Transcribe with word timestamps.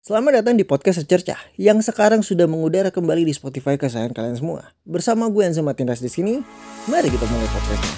Selamat 0.00 0.40
datang 0.40 0.56
di 0.56 0.64
podcast 0.64 1.04
Secercah 1.04 1.36
yang 1.60 1.84
sekarang 1.84 2.24
sudah 2.24 2.48
mengudara 2.48 2.88
kembali 2.88 3.20
di 3.20 3.36
Spotify 3.36 3.76
kesayangan 3.76 4.16
kalian 4.16 4.32
semua. 4.40 4.72
Bersama 4.88 5.28
gue 5.28 5.44
sama 5.52 5.76
Tindas 5.76 6.00
di 6.00 6.08
sini, 6.08 6.40
mari 6.88 7.12
kita 7.12 7.28
mulai 7.28 7.44
podcastnya. 7.52 7.96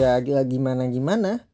Ya 0.00 0.16
gimana 0.48 0.88
gimana 0.88 1.44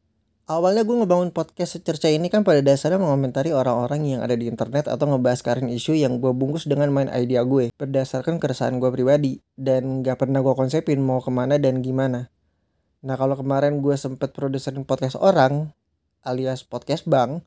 Awalnya 0.45 0.85
gue 0.85 0.93
ngebangun 0.93 1.33
podcast 1.33 1.81
secerca 1.81 2.05
ini 2.05 2.29
kan 2.29 2.45
pada 2.45 2.61
dasarnya 2.61 3.01
mengomentari 3.01 3.49
orang-orang 3.49 4.05
yang 4.05 4.21
ada 4.21 4.37
di 4.37 4.45
internet 4.45 4.85
atau 4.85 5.09
ngebahas 5.09 5.41
current 5.41 5.73
issue 5.73 5.97
yang 5.97 6.21
gue 6.21 6.29
bungkus 6.37 6.69
dengan 6.69 6.93
main 6.93 7.09
idea 7.09 7.41
gue 7.41 7.73
berdasarkan 7.73 8.37
keresahan 8.37 8.77
gue 8.77 8.93
pribadi 8.93 9.41
dan 9.57 10.05
gak 10.05 10.21
pernah 10.21 10.45
gue 10.45 10.53
konsepin 10.53 11.01
mau 11.01 11.17
ke 11.17 11.33
mana 11.33 11.57
dan 11.57 11.81
gimana. 11.81 12.29
Nah 13.01 13.17
kalau 13.17 13.33
kemarin 13.33 13.81
gue 13.81 13.97
sempet 13.97 14.37
produserin 14.37 14.85
podcast 14.85 15.17
orang 15.17 15.73
alias 16.21 16.61
podcast 16.61 17.09
bang, 17.09 17.41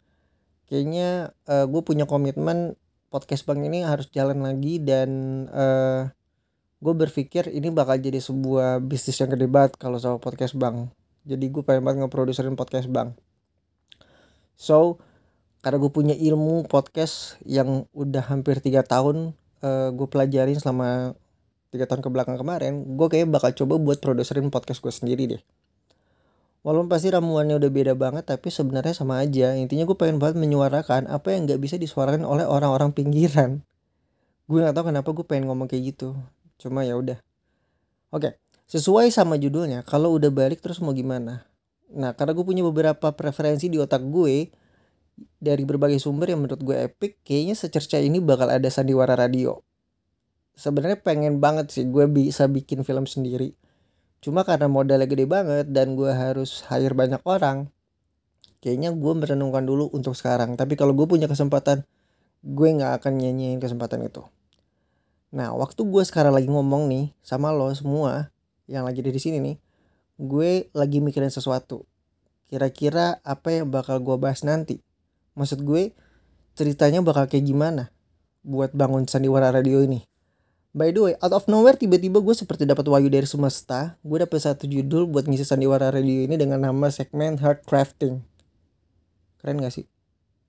kayaknya 0.66 1.30
uh, 1.46 1.70
gue 1.70 1.82
punya 1.86 2.02
komitmen 2.02 2.74
podcast 3.14 3.46
bang 3.46 3.62
ini 3.62 3.86
harus 3.86 4.10
jalan 4.10 4.42
lagi 4.42 4.82
dan 4.82 5.10
uh, 5.54 6.10
gue 6.82 6.94
berpikir 6.98 7.46
ini 7.46 7.70
bakal 7.70 7.94
jadi 7.94 8.18
sebuah 8.18 8.82
bisnis 8.82 9.22
yang 9.22 9.30
gede 9.30 9.46
banget 9.46 9.78
kalau 9.78 10.02
sama 10.02 10.18
podcast 10.18 10.58
bang 10.58 10.90
jadi 11.28 11.44
gue 11.44 11.60
pengen 11.60 11.84
banget 11.84 12.08
ngeproduserin 12.08 12.56
podcast 12.56 12.88
bang 12.88 13.12
so 14.56 14.96
karena 15.60 15.76
gue 15.76 15.92
punya 15.92 16.16
ilmu 16.16 16.64
podcast 16.64 17.36
yang 17.44 17.84
udah 17.92 18.24
hampir 18.32 18.64
tiga 18.64 18.80
tahun 18.80 19.36
uh, 19.60 19.92
gue 19.92 20.08
pelajarin 20.08 20.56
selama 20.56 21.12
tiga 21.68 21.84
tahun 21.84 22.00
ke 22.00 22.08
belakang 22.08 22.40
kemarin 22.40 22.96
gue 22.96 23.06
kayak 23.12 23.28
bakal 23.28 23.52
coba 23.52 23.76
buat 23.76 24.00
produserin 24.00 24.48
podcast 24.48 24.80
gue 24.80 24.90
sendiri 24.90 25.36
deh 25.36 25.42
Walaupun 26.66 26.90
pasti 26.90 27.08
ramuannya 27.08 27.54
udah 27.54 27.70
beda 27.70 27.94
banget 27.94 28.26
tapi 28.26 28.50
sebenarnya 28.50 28.90
sama 28.90 29.22
aja. 29.22 29.54
Intinya 29.54 29.86
gue 29.86 29.94
pengen 29.94 30.18
banget 30.18 30.42
menyuarakan 30.42 31.06
apa 31.06 31.32
yang 31.32 31.46
gak 31.46 31.62
bisa 31.62 31.78
disuarakan 31.78 32.26
oleh 32.26 32.42
orang-orang 32.42 32.90
pinggiran. 32.90 33.62
Gue 34.50 34.66
gak 34.66 34.74
tahu 34.74 34.90
kenapa 34.90 35.08
gue 35.14 35.24
pengen 35.24 35.48
ngomong 35.48 35.70
kayak 35.70 35.94
gitu. 35.94 36.18
Cuma 36.58 36.82
ya 36.82 36.98
udah. 36.98 37.22
Oke, 38.10 38.36
sesuai 38.68 39.08
sama 39.08 39.40
judulnya 39.40 39.80
kalau 39.82 40.14
udah 40.20 40.28
balik 40.28 40.60
terus 40.60 40.78
mau 40.84 40.92
gimana? 40.92 41.48
Nah 41.88 42.12
karena 42.12 42.36
gue 42.36 42.44
punya 42.44 42.60
beberapa 42.60 43.16
preferensi 43.16 43.72
di 43.72 43.80
otak 43.80 44.04
gue 44.04 44.52
dari 45.40 45.64
berbagai 45.64 45.98
sumber 45.98 46.36
yang 46.36 46.44
menurut 46.44 46.60
gue 46.60 46.76
epic 46.76 47.24
kayaknya 47.24 47.56
secerca 47.56 47.96
ini 47.96 48.20
bakal 48.20 48.52
ada 48.52 48.68
sandiwara 48.68 49.16
radio. 49.16 49.58
Sebenarnya 50.58 51.00
pengen 51.00 51.40
banget 51.40 51.72
sih 51.72 51.88
gue 51.88 52.04
bisa 52.10 52.44
bikin 52.44 52.84
film 52.84 53.08
sendiri. 53.08 53.56
Cuma 54.20 54.44
karena 54.44 54.68
modalnya 54.68 55.08
gede 55.08 55.24
banget 55.24 55.70
dan 55.72 55.96
gue 55.96 56.10
harus 56.10 56.66
hire 56.68 56.92
banyak 56.92 57.22
orang 57.24 57.72
kayaknya 58.58 58.90
gue 58.90 59.12
merenungkan 59.14 59.64
dulu 59.64 59.88
untuk 59.94 60.12
sekarang. 60.12 60.58
Tapi 60.58 60.76
kalau 60.76 60.92
gue 60.92 61.06
punya 61.08 61.24
kesempatan 61.30 61.88
gue 62.44 62.68
nggak 62.68 63.02
akan 63.02 63.12
nyanyiin 63.16 63.58
kesempatan 63.62 64.04
itu. 64.04 64.22
Nah 65.32 65.56
waktu 65.56 65.80
gue 65.88 66.02
sekarang 66.04 66.36
lagi 66.36 66.52
ngomong 66.52 66.90
nih 66.90 67.16
sama 67.24 67.48
lo 67.48 67.72
semua 67.72 68.28
yang 68.68 68.84
lagi 68.84 69.00
di 69.00 69.16
sini 69.16 69.40
nih 69.40 69.56
gue 70.18 70.66
lagi 70.74 70.98
mikirin 70.98 71.30
sesuatu. 71.30 71.86
Kira-kira 72.50 73.22
apa 73.22 73.54
yang 73.54 73.70
bakal 73.70 74.02
gue 74.02 74.18
bahas 74.18 74.42
nanti? 74.42 74.82
Maksud 75.38 75.62
gue 75.62 75.94
ceritanya 76.58 76.98
bakal 77.00 77.30
kayak 77.30 77.46
gimana 77.46 77.94
buat 78.42 78.74
bangun 78.74 79.06
sandiwara 79.06 79.54
radio 79.54 79.78
ini? 79.86 80.02
By 80.74 80.92
the 80.92 81.00
way 81.00 81.14
out 81.22 81.32
of 81.32 81.46
nowhere 81.46 81.78
tiba-tiba 81.78 82.18
gue 82.18 82.34
seperti 82.34 82.66
dapat 82.66 82.84
wahyu 82.90 83.06
dari 83.06 83.24
semesta. 83.30 83.96
Gue 84.02 84.18
dapet 84.20 84.42
satu 84.42 84.66
judul 84.66 85.06
buat 85.06 85.30
ngisi 85.30 85.46
sandiwara 85.46 85.94
radio 85.94 86.26
ini 86.26 86.34
dengan 86.34 86.66
nama 86.66 86.90
segmen 86.90 87.38
hard 87.38 87.62
crafting. 87.64 88.20
Keren 89.38 89.62
gak 89.62 89.70
sih? 89.70 89.86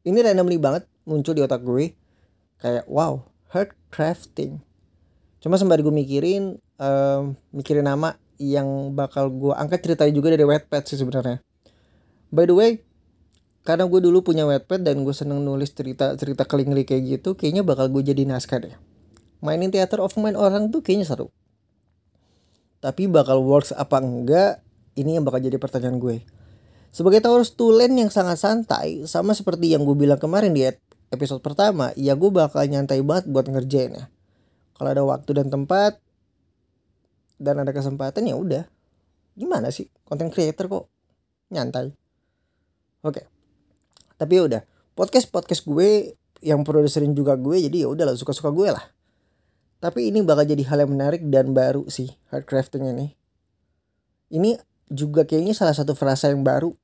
Ini 0.01 0.17
randomly 0.25 0.57
banget 0.57 0.89
muncul 1.05 1.37
di 1.37 1.45
otak 1.45 1.61
gue. 1.61 1.93
Kayak 2.57 2.89
wow 2.89 3.21
hard 3.53 3.71
crafting 3.93 4.65
cuma 5.39 5.55
sembari 5.55 5.83
gue 5.83 5.93
mikirin 5.93 6.59
um, 6.79 7.35
mikirin 7.55 7.87
nama 7.87 8.15
yang 8.39 8.95
bakal 8.95 9.27
gue 9.27 9.51
angkat 9.51 9.83
ceritanya 9.83 10.15
juga 10.15 10.31
dari 10.31 10.47
Wattpad 10.47 10.83
sih 10.87 10.95
sebenarnya. 10.95 11.43
By 12.31 12.47
the 12.47 12.55
way, 12.55 12.71
karena 13.67 13.83
gue 13.85 13.99
dulu 13.99 14.23
punya 14.23 14.47
Wattpad 14.47 14.87
dan 14.87 15.03
gue 15.03 15.11
seneng 15.11 15.43
nulis 15.43 15.75
cerita 15.75 16.15
cerita 16.15 16.47
kelingli 16.47 16.87
kayak 16.87 17.19
gitu, 17.19 17.35
kayaknya 17.35 17.67
bakal 17.67 17.91
gue 17.91 18.01
jadi 18.01 18.23
naskah 18.23 18.63
deh. 18.63 18.75
Mainin 19.43 19.71
Theater 19.71 20.03
of 20.03 20.15
Mind 20.15 20.39
orang 20.39 20.71
tuh 20.71 20.79
kayaknya 20.83 21.07
seru. 21.07 21.27
Tapi 22.79 23.11
bakal 23.11 23.43
works 23.43 23.75
apa 23.75 23.99
enggak, 23.99 24.63
ini 24.95 25.19
yang 25.19 25.27
bakal 25.27 25.43
jadi 25.43 25.59
pertanyaan 25.59 25.99
gue. 25.99 26.23
Sebagai 26.89 27.19
Taurus 27.19 27.53
Tulen 27.53 27.93
yang 27.99 28.09
sangat 28.09 28.39
santai, 28.39 29.03
sama 29.03 29.35
seperti 29.35 29.75
yang 29.75 29.83
gue 29.83 29.93
bilang 29.93 30.17
kemarin 30.17 30.55
di 30.55 30.63
episode 31.11 31.43
pertama, 31.43 31.91
ya 31.99 32.15
gue 32.15 32.31
bakal 32.31 32.65
nyantai 32.65 33.03
banget 33.03 33.27
buat 33.27 33.45
ngerjain 33.51 33.99
ya. 33.99 34.05
Kalau 34.79 34.89
ada 34.95 35.03
waktu 35.03 35.35
dan 35.35 35.51
tempat, 35.51 35.99
dan 37.35 37.59
ada 37.59 37.75
kesempatan 37.75 38.23
ya 38.23 38.39
udah. 38.39 38.63
Gimana 39.35 39.71
sih? 39.75 39.91
Konten 40.07 40.31
creator 40.31 40.71
kok 40.71 40.85
nyantai? 41.51 41.91
Oke. 43.03 43.27
Tapi 44.15 44.31
ya 44.35 44.43
udah 44.47 44.61
podcast 44.99 45.31
podcast 45.31 45.63
gue 45.63 46.19
yang 46.43 46.67
produserin 46.67 47.15
juga 47.15 47.39
gue 47.39 47.55
jadi 47.71 47.83
ya 47.83 47.89
udah 47.91 48.11
lah 48.11 48.15
suka 48.19 48.35
suka 48.35 48.51
gue 48.51 48.67
lah. 48.67 48.83
Tapi 49.79 50.11
ini 50.11 50.19
bakal 50.19 50.43
jadi 50.43 50.59
hal 50.67 50.83
yang 50.83 50.91
menarik 50.91 51.23
dan 51.31 51.55
baru 51.55 51.87
sih 51.87 52.11
hard 52.27 52.43
crafting 52.43 52.83
ini. 52.83 53.15
Ini 54.27 54.59
juga 54.91 55.23
kayaknya 55.23 55.55
salah 55.55 55.71
satu 55.71 55.95
frasa 55.95 56.27
yang 56.27 56.43
baru. 56.43 56.75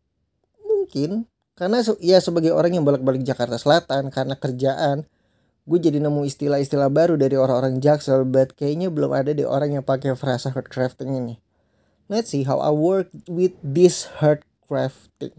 Mungkin 0.64 1.28
karena 1.60 1.84
ya 2.00 2.24
sebagai 2.24 2.56
orang 2.56 2.80
yang 2.80 2.88
bolak-balik 2.88 3.28
Jakarta 3.28 3.60
Selatan 3.60 4.08
karena 4.12 4.40
kerjaan 4.40 5.04
gue 5.66 5.80
jadi 5.82 5.98
nemu 5.98 6.30
istilah-istilah 6.30 6.94
baru 6.94 7.18
dari 7.18 7.34
orang-orang 7.34 7.82
jaksel 7.82 8.22
but 8.22 8.54
kayaknya 8.54 8.94
belum 8.94 9.10
ada 9.18 9.34
deh 9.34 9.50
orang 9.50 9.74
yang 9.74 9.84
pakai 9.86 10.14
frasa 10.14 10.54
hard 10.54 10.70
crafting 10.70 11.18
ini. 11.18 11.42
Let's 12.06 12.30
see 12.30 12.46
how 12.46 12.62
I 12.62 12.70
work 12.70 13.10
with 13.26 13.58
this 13.66 14.06
hard 14.22 14.46
crafting. 14.70 15.34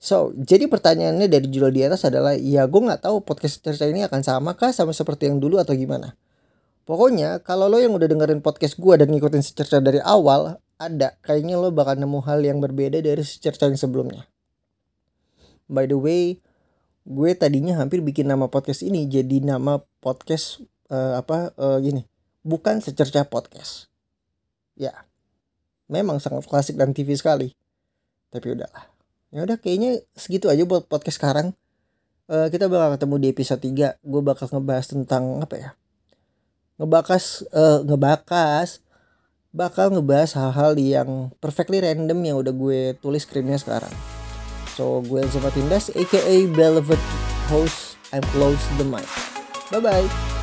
So 0.00 0.32
jadi 0.32 0.64
pertanyaannya 0.72 1.28
dari 1.28 1.44
judul 1.44 1.76
di 1.76 1.84
atas 1.84 2.08
adalah 2.08 2.32
ya 2.40 2.64
gue 2.64 2.80
nggak 2.80 3.04
tahu 3.04 3.20
podcast 3.20 3.60
cerita 3.60 3.84
ini 3.84 4.08
akan 4.08 4.24
sama 4.24 4.56
kah 4.56 4.72
sama 4.72 4.96
seperti 4.96 5.28
yang 5.28 5.44
dulu 5.44 5.60
atau 5.60 5.76
gimana. 5.76 6.16
Pokoknya 6.88 7.44
kalau 7.44 7.68
lo 7.68 7.76
yang 7.76 7.92
udah 7.92 8.08
dengerin 8.08 8.40
podcast 8.40 8.80
gue 8.80 8.94
dan 8.96 9.12
ngikutin 9.12 9.44
secerca 9.44 9.76
dari 9.76 10.00
awal 10.00 10.56
ada 10.80 11.20
kayaknya 11.20 11.60
lo 11.60 11.68
bakal 11.68 12.00
nemu 12.00 12.24
hal 12.24 12.40
yang 12.40 12.64
berbeda 12.64 13.04
dari 13.04 13.20
secerca 13.20 13.68
yang 13.68 13.76
sebelumnya. 13.76 14.24
By 15.68 15.84
the 15.84 16.00
way 16.00 16.40
gue 17.08 17.30
tadinya 17.32 17.80
hampir 17.80 18.04
bikin 18.04 18.28
nama 18.28 18.52
podcast 18.52 18.84
ini 18.84 19.08
jadi 19.08 19.40
nama 19.40 19.80
podcast 20.04 20.60
uh, 20.92 21.16
apa 21.16 21.56
uh, 21.56 21.80
gini 21.80 22.04
bukan 22.44 22.84
secerca 22.84 23.24
podcast. 23.24 23.88
Ya 24.76 24.92
memang 25.88 26.20
sangat 26.20 26.44
klasik 26.44 26.76
dan 26.76 26.92
TV 26.92 27.16
sekali. 27.16 27.56
Tapi 28.28 28.52
udahlah. 28.52 28.92
Ya 29.32 29.40
udah 29.48 29.56
kayaknya 29.56 30.04
segitu 30.12 30.52
aja 30.52 30.68
buat 30.68 30.84
podcast 30.84 31.16
sekarang. 31.16 31.56
Uh, 32.28 32.52
kita 32.52 32.68
bakal 32.68 33.00
ketemu 33.00 33.14
di 33.24 33.26
episode 33.32 33.60
3 33.64 34.04
gue 34.04 34.20
bakal 34.20 34.52
ngebahas 34.52 34.86
tentang 34.92 35.40
apa 35.40 35.56
ya 35.56 35.70
ngebakas 36.76 37.40
uh, 37.56 37.80
ngebakas 37.88 38.84
bakal 39.48 39.88
ngebahas 39.88 40.36
hal-hal 40.36 40.76
yang 40.76 41.32
perfectly 41.40 41.80
random 41.80 42.20
yang 42.20 42.36
udah 42.36 42.52
gue 42.52 43.00
tulis 43.00 43.24
skripnya 43.24 43.56
sekarang 43.56 44.17
So, 44.78 45.02
Gwen 45.02 45.26
Zapatindas, 45.26 45.90
aka 45.90 46.46
Velvet 46.54 47.02
Host, 47.50 47.98
I'm 48.12 48.22
close 48.30 48.62
the 48.78 48.84
mic. 48.84 49.02
Bye-bye! 49.72 50.37